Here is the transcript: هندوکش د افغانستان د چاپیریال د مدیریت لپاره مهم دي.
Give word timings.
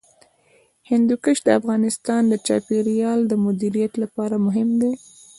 هندوکش 0.89 1.37
د 1.43 1.49
افغانستان 1.59 2.21
د 2.27 2.33
چاپیریال 2.47 3.19
د 3.27 3.33
مدیریت 3.45 3.93
لپاره 4.03 4.35
مهم 4.45 4.69
دي. 4.81 4.91